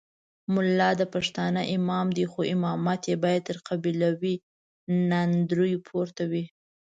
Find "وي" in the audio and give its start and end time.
6.31-6.45